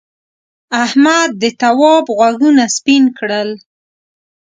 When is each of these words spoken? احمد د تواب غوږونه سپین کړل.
احمد 0.83 1.29
د 1.41 1.43
تواب 1.61 2.05
غوږونه 2.17 2.63
سپین 2.75 3.03
کړل. 3.17 3.49